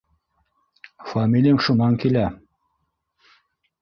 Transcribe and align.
—Фамилияң 1.11 1.61
шунан 1.67 1.99
килә 2.05 2.25